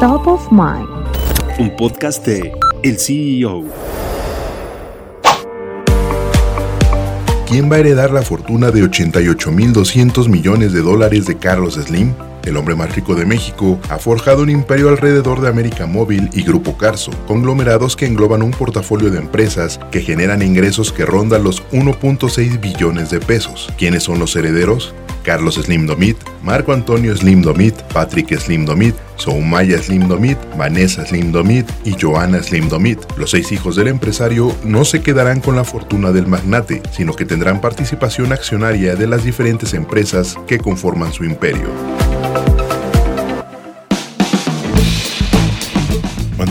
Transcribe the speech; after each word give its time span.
Top 0.00 0.26
of 0.26 0.52
Mind. 0.52 0.86
Un 1.58 1.74
podcast 1.74 2.26
de 2.26 2.52
El 2.82 2.98
CEO. 2.98 3.64
¿Quién 7.48 7.72
va 7.72 7.76
a 7.76 7.78
heredar 7.78 8.10
la 8.10 8.20
fortuna 8.20 8.70
de 8.70 8.82
88.200 8.82 10.28
millones 10.28 10.74
de 10.74 10.82
dólares 10.82 11.24
de 11.24 11.38
Carlos 11.38 11.76
Slim? 11.76 12.12
El 12.44 12.58
hombre 12.58 12.74
más 12.74 12.94
rico 12.94 13.14
de 13.14 13.24
México 13.24 13.78
ha 13.88 13.96
forjado 13.96 14.42
un 14.42 14.50
imperio 14.50 14.90
alrededor 14.90 15.40
de 15.40 15.48
América 15.48 15.86
Móvil 15.86 16.28
y 16.34 16.42
Grupo 16.42 16.76
Carso, 16.76 17.10
conglomerados 17.26 17.96
que 17.96 18.04
engloban 18.04 18.42
un 18.42 18.50
portafolio 18.50 19.10
de 19.10 19.18
empresas 19.18 19.80
que 19.90 20.02
generan 20.02 20.42
ingresos 20.42 20.92
que 20.92 21.06
rondan 21.06 21.42
los 21.42 21.66
1.6 21.70 22.60
billones 22.60 23.08
de 23.08 23.20
pesos. 23.20 23.72
¿Quiénes 23.78 24.02
son 24.02 24.18
los 24.18 24.36
herederos? 24.36 24.94
Carlos 25.26 25.56
Slim 25.56 25.86
Domit, 25.86 26.16
Marco 26.44 26.72
Antonio 26.72 27.14
Slim 27.16 27.42
Domit, 27.42 27.74
Patrick 27.92 28.38
Slim 28.38 28.64
Domit, 28.64 28.94
Soumaya 29.16 29.82
Slim 29.82 30.06
Domit, 30.06 30.38
Vanessa 30.56 31.04
Slim 31.04 31.32
Domit 31.32 31.68
y 31.84 31.96
Joana 32.00 32.40
Slim 32.44 32.68
Domit. 32.68 33.00
Los 33.18 33.32
seis 33.32 33.50
hijos 33.50 33.74
del 33.74 33.88
empresario 33.88 34.54
no 34.62 34.84
se 34.84 35.02
quedarán 35.02 35.40
con 35.40 35.56
la 35.56 35.64
fortuna 35.64 36.12
del 36.12 36.28
magnate, 36.28 36.80
sino 36.92 37.12
que 37.12 37.24
tendrán 37.24 37.60
participación 37.60 38.32
accionaria 38.32 38.94
de 38.94 39.08
las 39.08 39.24
diferentes 39.24 39.74
empresas 39.74 40.36
que 40.46 40.58
conforman 40.58 41.12
su 41.12 41.24
imperio. 41.24 41.95